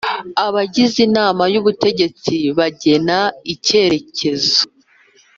Abagize 0.45 0.97
inama 1.07 1.43
y 1.53 1.57
ubutegetsi 1.61 2.35
bagena 2.57 3.17
icyerekezo 3.53 4.59